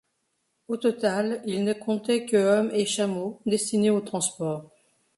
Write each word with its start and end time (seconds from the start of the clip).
Au 0.67 0.77
total, 0.77 1.43
ils 1.45 1.63
ne 1.63 1.73
comptait 1.73 2.25
que 2.25 2.35
hommes 2.35 2.71
et 2.73 2.87
chameaux 2.87 3.39
destinés 3.45 3.91
au 3.91 4.01
transport. 4.01 4.71